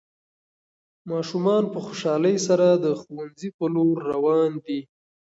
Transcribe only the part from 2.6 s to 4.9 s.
د ښوونځي په لور روان دي.